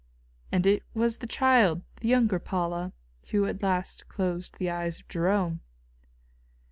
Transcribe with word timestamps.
And 0.51 0.65
it 0.65 0.81
was 0.95 1.17
the 1.17 1.27
child, 1.27 1.83
the 1.99 2.07
younger 2.07 2.39
Paula, 2.39 2.91
who 3.29 3.45
at 3.45 3.61
last 3.61 4.09
closed 4.09 4.57
the 4.57 4.67
eyes 4.71 4.99
of 4.99 5.07
Jerome. 5.07 5.59